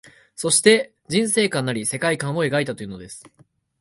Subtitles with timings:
[0.35, 3.23] そして、人世観なり世界観を描いたというのです